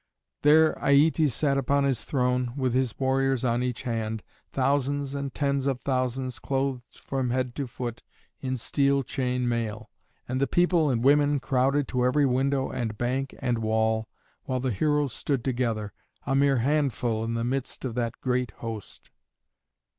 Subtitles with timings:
[0.41, 5.67] There Aietes sat upon his throne, with his warriors on each hand, thousands and tens
[5.67, 8.01] of thousands clothed from head to foot
[8.39, 9.91] in steel chain mail.
[10.27, 14.09] And the people and women crowded to every window and bank and wall,
[14.45, 15.93] while the heroes stood together,
[16.25, 19.11] a mere handful in the midst of that great host.